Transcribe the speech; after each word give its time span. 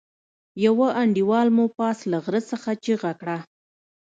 يوه 0.65 0.87
انډيوال 1.01 1.47
مو 1.55 1.65
پاس 1.77 1.97
له 2.11 2.17
غره 2.25 2.41
څخه 2.51 2.69
چيغه 2.83 3.11
کړه. 3.19 3.37